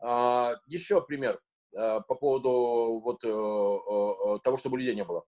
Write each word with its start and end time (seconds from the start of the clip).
А, 0.00 0.54
еще 0.66 1.00
пример 1.02 1.40
а, 1.76 2.00
по 2.00 2.14
поводу 2.14 3.00
вот, 3.04 3.24
э, 3.24 4.38
того, 4.42 4.56
чтобы 4.56 4.78
людей 4.78 4.94
не 4.94 5.04
было. 5.04 5.24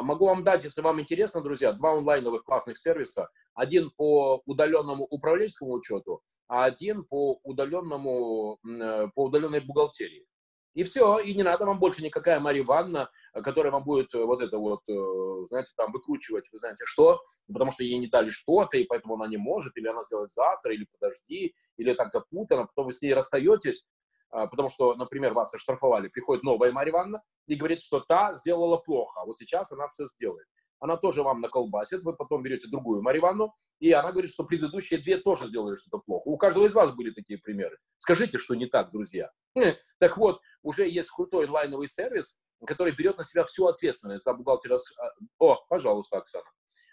Могу 0.00 0.24
вам 0.24 0.44
дать, 0.44 0.64
если 0.64 0.80
вам 0.80 0.98
интересно, 0.98 1.42
друзья, 1.42 1.72
два 1.72 1.92
онлайновых 1.92 2.42
классных 2.44 2.78
сервиса. 2.78 3.28
Один 3.54 3.90
по 3.90 4.40
удаленному 4.46 5.04
управленческому 5.04 5.74
учету, 5.74 6.22
а 6.48 6.64
один 6.64 7.04
по 7.04 7.38
удаленному, 7.42 8.58
э, 8.66 9.08
по 9.14 9.24
удаленной 9.24 9.60
бухгалтерии. 9.60 10.26
И 10.74 10.82
все, 10.84 11.18
и 11.18 11.34
не 11.34 11.42
надо 11.42 11.64
вам 11.64 11.78
больше 11.78 12.02
никакая 12.02 12.40
Мария 12.40 12.62
Ивановна, 12.62 13.10
которая 13.32 13.72
вам 13.72 13.84
будет 13.84 14.12
э, 14.14 14.24
вот 14.24 14.42
это 14.42 14.58
вот, 14.58 14.80
знаете, 15.48 15.72
там 15.76 15.92
выкручивать, 15.92 16.48
вы 16.50 16.58
знаете 16.58 16.84
что, 16.84 17.22
потому 17.52 17.70
что 17.70 17.84
ей 17.84 17.98
не 17.98 18.08
дали 18.08 18.30
что-то, 18.30 18.76
и 18.76 18.84
поэтому 18.84 19.14
она 19.14 19.26
не 19.28 19.36
может, 19.36 19.76
или 19.76 19.86
она 19.86 20.02
сделает 20.02 20.30
завтра, 20.30 20.74
или 20.74 20.86
подожди, 20.98 21.54
или 21.76 21.94
так 21.94 22.10
запутано, 22.10 22.66
потом 22.66 22.86
вы 22.86 22.92
с 22.92 23.00
ней 23.00 23.14
расстаетесь, 23.14 23.84
а, 24.34 24.48
потому 24.48 24.68
что, 24.68 24.96
например, 24.96 25.32
вас 25.32 25.54
оштрафовали, 25.54 26.08
приходит 26.08 26.42
новая 26.42 26.72
Марья 26.72 26.90
Ивановна 26.90 27.22
и 27.46 27.54
говорит, 27.54 27.80
что 27.80 28.00
та 28.00 28.34
сделала 28.34 28.78
плохо, 28.78 29.20
а 29.20 29.26
вот 29.26 29.38
сейчас 29.38 29.70
она 29.70 29.86
все 29.86 30.06
сделает. 30.06 30.46
Она 30.84 30.98
тоже 30.98 31.22
вам 31.22 31.40
наколбасит, 31.40 32.02
вы 32.02 32.14
потом 32.14 32.42
берете 32.42 32.68
другую 32.68 33.00
Марью 33.00 33.22
Ивановну, 33.22 33.54
и 33.80 33.90
она 33.92 34.12
говорит, 34.12 34.30
что 34.30 34.44
предыдущие 34.44 35.00
две 35.00 35.16
тоже 35.16 35.46
сделали 35.46 35.76
что-то 35.76 35.96
плохо. 35.96 36.28
У 36.28 36.36
каждого 36.36 36.66
из 36.66 36.74
вас 36.74 36.92
были 36.92 37.10
такие 37.10 37.38
примеры. 37.38 37.78
Скажите, 37.96 38.36
что 38.36 38.54
не 38.54 38.66
так, 38.66 38.92
друзья. 38.92 39.30
Так 39.98 40.18
вот, 40.18 40.42
уже 40.62 40.86
есть 40.86 41.08
крутой 41.08 41.46
онлайновый 41.46 41.88
сервис, 41.88 42.36
который 42.66 42.94
берет 42.94 43.16
на 43.16 43.24
себя 43.24 43.46
всю 43.46 43.64
ответственность 43.64 44.26
за 44.26 44.34
бухгалтера. 44.34 44.76
О, 45.38 45.56
пожалуйста, 45.70 46.18
Оксана. 46.18 46.44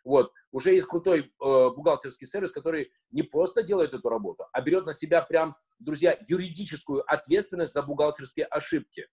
Вот. 0.06 0.32
Уже 0.52 0.74
есть 0.74 0.88
крутой 0.88 1.20
э, 1.20 1.26
бухгалтерский 1.40 2.28
сервис, 2.28 2.54
который 2.54 2.94
не 3.12 3.24
просто 3.24 3.62
делает 3.62 3.94
эту 3.94 4.08
работу, 4.08 4.46
а 4.54 4.62
берет 4.62 4.86
на 4.86 4.94
себя 4.94 5.22
прям, 5.22 5.58
друзья, 5.80 6.18
юридическую 6.30 7.04
ответственность 7.12 7.74
за 7.74 7.84
бухгалтерские 7.84 8.46
ошибки. 8.46 9.10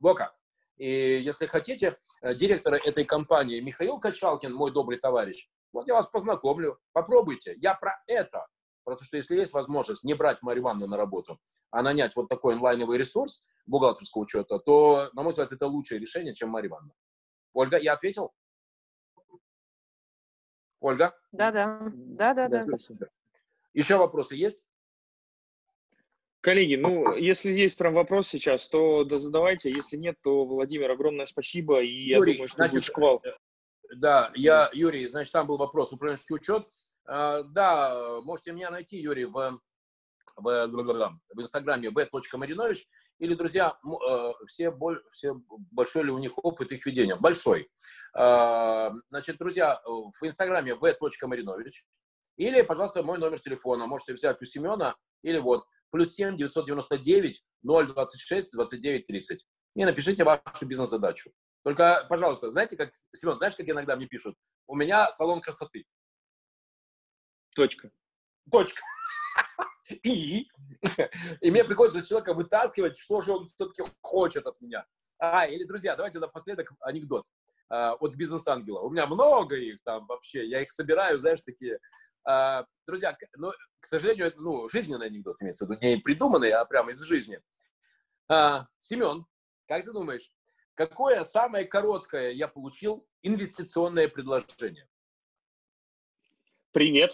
Вот 0.00 0.16
как. 0.16 0.34
И 0.76 0.88
если 0.88 1.46
хотите, 1.46 1.96
э, 2.20 2.34
директора 2.34 2.76
этой 2.76 3.04
компании 3.04 3.60
Михаил 3.60 3.98
Качалкин, 3.98 4.52
мой 4.52 4.72
добрый 4.72 4.98
товарищ, 4.98 5.48
вот 5.72 5.86
я 5.86 5.94
вас 5.94 6.06
познакомлю, 6.06 6.78
попробуйте. 6.92 7.54
Я 7.58 7.74
про 7.74 7.92
это. 8.06 8.46
Потому 8.84 9.04
что 9.04 9.16
если 9.16 9.36
есть 9.36 9.52
возможность 9.52 10.04
не 10.04 10.14
брать 10.14 10.42
Марию 10.42 10.62
Ивановну 10.62 10.86
на 10.88 10.96
работу, 10.96 11.40
а 11.70 11.82
нанять 11.82 12.14
вот 12.16 12.28
такой 12.28 12.54
онлайновый 12.54 12.98
ресурс 12.98 13.42
бухгалтерского 13.66 14.22
учета, 14.22 14.58
то, 14.58 15.10
на 15.14 15.22
мой 15.22 15.32
взгляд, 15.32 15.52
это 15.52 15.66
лучшее 15.66 15.98
решение, 15.98 16.34
чем 16.34 16.50
Мария 16.50 16.68
Ивановна. 16.68 16.94
Ольга, 17.54 17.78
я 17.78 17.94
ответил? 17.94 18.32
Ольга? 20.80 21.16
Да, 21.32 21.50
да. 21.50 21.80
Да, 21.94 22.34
да, 22.34 22.48
да. 22.48 22.64
Еще 23.72 23.96
вопросы 23.96 24.36
есть? 24.36 24.63
Коллеги, 26.44 26.74
ну, 26.74 27.16
если 27.16 27.54
есть 27.54 27.74
прям 27.78 27.94
вопрос 27.94 28.28
сейчас, 28.28 28.68
то 28.68 29.04
да, 29.04 29.18
задавайте. 29.18 29.70
Если 29.70 29.96
нет, 29.96 30.16
то, 30.22 30.44
Владимир, 30.44 30.90
огромное 30.90 31.24
спасибо. 31.24 31.80
И 31.80 31.86
Юрий, 31.86 32.32
я 32.32 32.36
думаю, 32.36 32.48
что 32.48 32.56
значит, 32.56 32.74
будет 32.74 32.84
шквал. 32.84 33.22
Э, 33.24 33.30
да, 33.96 34.30
я, 34.34 34.68
Юрий, 34.74 35.08
значит, 35.08 35.32
там 35.32 35.46
был 35.46 35.56
вопрос, 35.56 35.94
управленческий 35.94 36.34
учет. 36.34 36.68
А, 37.06 37.44
да, 37.44 38.20
можете 38.24 38.52
меня 38.52 38.70
найти, 38.70 38.98
Юрий, 38.98 39.24
в, 39.24 39.58
в, 40.36 40.66
в 40.66 41.40
Инстаграме 41.40 41.88
v.marinovich. 41.88 42.82
Или, 43.20 43.34
друзья, 43.34 43.78
э, 43.82 44.32
все, 44.44 44.70
все 45.12 45.40
большой 45.70 46.04
ли 46.04 46.10
у 46.10 46.18
них 46.18 46.32
опыт 46.44 46.72
их 46.72 46.84
ведения? 46.84 47.16
Большой. 47.16 47.70
А, 48.14 48.92
значит, 49.08 49.38
друзья, 49.38 49.80
в 49.86 50.22
Инстаграме 50.22 50.74
v.marinovich. 50.74 51.84
Или, 52.36 52.60
пожалуйста, 52.60 53.02
мой 53.02 53.16
номер 53.16 53.40
телефона. 53.40 53.86
Можете 53.86 54.12
взять 54.12 54.42
у 54.42 54.44
Семена. 54.44 54.94
Или 55.22 55.38
вот, 55.38 55.64
плюс 55.94 56.12
7 56.14 56.36
999 56.36 57.44
026 57.62 58.50
29 58.50 59.06
30. 59.06 59.46
И 59.76 59.84
напишите 59.84 60.24
вашу 60.24 60.66
бизнес-задачу. 60.66 61.30
Только, 61.62 62.04
пожалуйста, 62.10 62.50
знаете, 62.50 62.76
как, 62.76 62.92
Семен, 63.12 63.38
знаешь, 63.38 63.54
как 63.54 63.68
иногда 63.68 63.94
мне 63.94 64.08
пишут? 64.08 64.36
У 64.66 64.74
меня 64.74 65.08
салон 65.12 65.40
красоты. 65.40 65.84
Точка. 67.54 67.92
Точка. 68.50 68.82
И? 70.02 70.48
И 71.40 71.50
мне 71.52 71.62
приходится 71.62 72.00
с 72.00 72.08
человека 72.08 72.34
вытаскивать, 72.34 72.98
что 72.98 73.20
же 73.20 73.30
он 73.30 73.46
все-таки 73.46 73.88
хочет 74.02 74.48
от 74.48 74.60
меня. 74.60 74.84
А, 75.18 75.46
или, 75.46 75.62
друзья, 75.62 75.94
давайте 75.94 76.18
напоследок 76.18 76.72
анекдот 76.80 77.24
а, 77.68 77.94
от 77.94 78.16
бизнес-ангела. 78.16 78.80
У 78.80 78.90
меня 78.90 79.06
много 79.06 79.54
их 79.54 79.80
там 79.84 80.08
вообще, 80.08 80.44
я 80.44 80.60
их 80.60 80.72
собираю, 80.72 81.20
знаешь, 81.20 81.40
такие. 81.42 81.78
А, 82.24 82.66
друзья, 82.86 83.16
ну, 83.36 83.52
к 83.80 83.86
сожалению, 83.86 84.26
это, 84.26 84.40
ну, 84.40 84.68
жизненный 84.68 85.06
анекдот 85.06 85.36
имеется 85.40 85.66
в 85.66 85.70
виду, 85.70 85.80
не 85.82 85.96
придуманный, 85.98 86.50
а 86.50 86.64
прямо 86.64 86.92
из 86.92 87.00
жизни. 87.02 87.40
А, 88.28 88.66
Семен, 88.78 89.26
как 89.68 89.84
ты 89.84 89.92
думаешь, 89.92 90.30
какое 90.74 91.22
самое 91.24 91.66
короткое 91.66 92.30
я 92.30 92.48
получил 92.48 93.06
инвестиционное 93.22 94.08
предложение? 94.08 94.88
Привет. 96.72 97.12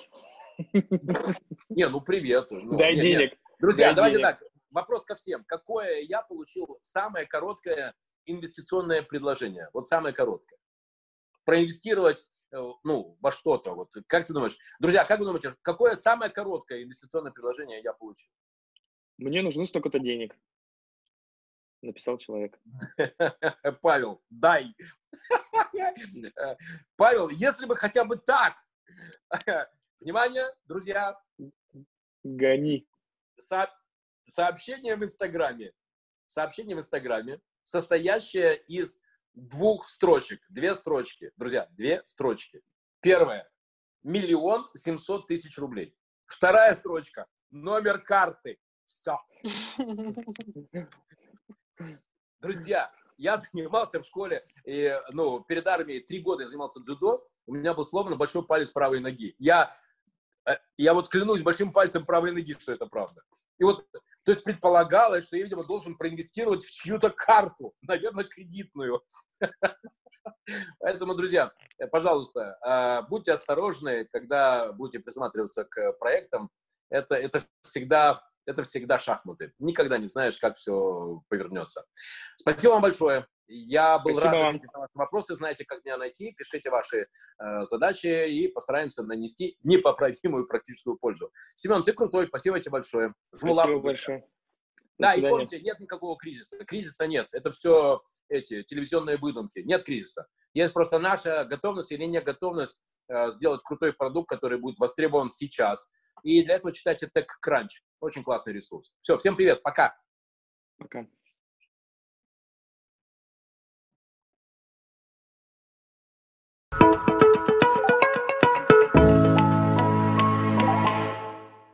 Не, 1.68 1.88
ну 1.88 2.00
привет. 2.00 2.50
Ну, 2.50 2.78
Дай 2.78 2.94
нет, 2.94 3.02
денег. 3.02 3.30
Нет. 3.32 3.38
Друзья, 3.58 3.86
Дай 3.88 3.96
давайте 3.96 4.18
денег. 4.18 4.38
так. 4.38 4.48
Вопрос 4.70 5.04
ко 5.04 5.16
всем. 5.16 5.44
Какое 5.44 6.00
я 6.02 6.22
получил 6.22 6.78
самое 6.80 7.26
короткое 7.26 7.94
инвестиционное 8.26 9.02
предложение? 9.02 9.68
Вот 9.72 9.88
самое 9.88 10.14
короткое. 10.14 10.59
Проинвестировать, 11.50 12.24
э, 12.52 12.58
ну, 12.84 13.16
во 13.20 13.32
что-то. 13.32 13.74
Вот 13.74 13.90
как 14.06 14.24
ты 14.24 14.32
думаешь? 14.32 14.56
Друзья, 14.78 15.04
как 15.04 15.18
вы 15.18 15.26
думаете, 15.26 15.56
какое 15.62 15.96
самое 15.96 16.30
короткое 16.30 16.84
инвестиционное 16.84 17.32
предложение 17.32 17.82
я 17.82 17.92
получил? 17.92 18.30
Мне 19.18 19.42
нужно 19.42 19.66
столько-то 19.66 19.98
денег. 19.98 20.38
Написал 21.82 22.18
человек. 22.18 22.56
Павел, 23.82 24.22
дай. 24.30 24.72
Павел, 26.96 27.30
если 27.30 27.66
бы 27.66 27.74
хотя 27.74 28.04
бы 28.04 28.14
так, 28.14 28.54
Внимание, 30.00 30.44
друзья. 30.66 31.18
Гони. 32.22 32.86
Со 33.38 33.68
сообщение 34.22 34.94
в 34.94 35.02
Инстаграме. 35.02 35.72
Сообщение 36.28 36.76
в 36.76 36.78
Инстаграме, 36.78 37.40
состоящее 37.64 38.62
из 38.68 38.98
двух 39.34 39.88
строчек. 39.88 40.40
Две 40.48 40.74
строчки. 40.74 41.32
Друзья, 41.36 41.68
две 41.72 42.02
строчки. 42.06 42.62
Первая. 43.00 43.48
Миллион 44.02 44.68
семьсот 44.74 45.26
тысяч 45.26 45.58
рублей. 45.58 45.96
Вторая 46.26 46.74
строчка. 46.74 47.26
Номер 47.50 48.00
карты. 48.00 48.58
Все. 48.86 49.18
Друзья, 52.40 52.92
я 53.18 53.36
занимался 53.36 54.00
в 54.00 54.06
школе, 54.06 54.44
и, 54.64 54.98
ну, 55.10 55.40
перед 55.40 55.66
армией 55.66 56.00
три 56.00 56.20
года 56.20 56.42
я 56.42 56.48
занимался 56.48 56.80
дзюдо, 56.80 57.28
у 57.46 57.54
меня 57.54 57.74
был 57.74 57.84
сломан 57.84 58.16
большой 58.16 58.46
палец 58.46 58.70
правой 58.70 59.00
ноги. 59.00 59.34
Я 59.38 59.76
Э, 60.46 60.56
я 60.76 60.94
вот 60.94 61.08
клянусь 61.08 61.42
большим 61.42 61.72
пальцем 61.72 62.04
правой 62.04 62.32
ноги, 62.32 62.54
что 62.54 62.72
это 62.72 62.86
правда. 62.86 63.22
И 63.58 63.64
вот, 63.64 63.86
то 64.30 64.34
есть 64.34 64.44
предполагалось, 64.44 65.24
что 65.24 65.36
я, 65.36 65.42
видимо, 65.42 65.64
должен 65.64 65.96
проинвестировать 65.96 66.64
в 66.64 66.70
чью-то 66.70 67.10
карту, 67.10 67.74
наверное, 67.82 68.22
кредитную. 68.22 69.02
Поэтому, 70.78 71.16
друзья, 71.16 71.50
э, 71.78 71.88
пожалуйста, 71.88 72.56
э, 72.64 73.08
будьте 73.08 73.32
осторожны, 73.32 74.04
когда 74.04 74.70
будете 74.70 75.00
присматриваться 75.00 75.64
к 75.64 75.94
проектам. 75.94 76.48
Это, 76.90 77.16
это 77.16 77.42
всегда 77.62 78.22
это 78.46 78.62
всегда 78.62 78.98
шахматы. 78.98 79.52
Никогда 79.58 79.98
не 79.98 80.06
знаешь, 80.06 80.38
как 80.38 80.56
все 80.56 81.24
повернется. 81.28 81.84
Спасибо 82.36 82.72
вам 82.72 82.82
большое. 82.82 83.26
Я 83.52 83.98
был 83.98 84.12
Спасибо 84.12 84.32
рад 84.32 84.46
ответить 84.46 84.72
на 84.72 84.78
ваши 84.78 84.92
вопросы. 84.94 85.34
Знаете, 85.34 85.64
как 85.64 85.84
меня 85.84 85.96
найти. 85.96 86.32
Пишите 86.32 86.70
ваши 86.70 86.98
э, 87.38 87.64
задачи 87.64 88.28
и 88.28 88.46
постараемся 88.46 89.02
нанести 89.02 89.56
непоправимую 89.64 90.46
практическую 90.46 90.96
пользу. 90.96 91.32
Семен, 91.56 91.82
ты 91.82 91.92
крутой. 91.92 92.28
Спасибо 92.28 92.60
тебе 92.60 92.72
большое. 92.72 93.08
Жму 93.34 93.54
Спасибо 93.54 93.72
лапу. 93.74 93.80
большое. 93.80 94.24
Да, 94.98 95.14
и 95.14 95.20
помните, 95.20 95.60
нет 95.60 95.80
никакого 95.80 96.16
кризиса. 96.16 96.64
Кризиса 96.64 97.08
нет. 97.08 97.26
Это 97.32 97.50
все 97.50 98.00
эти 98.28 98.62
телевизионные 98.62 99.16
выдумки. 99.16 99.58
Нет 99.60 99.84
кризиса. 99.84 100.28
Есть 100.54 100.72
просто 100.72 100.98
наша 101.00 101.44
готовность 101.44 101.90
или 101.90 102.04
не 102.04 102.20
готовность 102.20 102.80
э, 103.08 103.30
сделать 103.30 103.62
крутой 103.64 103.94
продукт, 103.94 104.28
который 104.28 104.58
будет 104.58 104.78
востребован 104.78 105.28
сейчас. 105.28 105.88
И 106.22 106.44
для 106.44 106.56
этого 106.56 106.72
читайте 106.72 107.10
TechCrunch. 107.12 107.82
Очень 107.98 108.22
классный 108.22 108.52
ресурс. 108.52 108.92
Все, 109.00 109.16
всем 109.16 109.34
привет. 109.34 109.60
Пока. 109.62 109.96
Пока. 110.78 111.06
You 116.72 117.09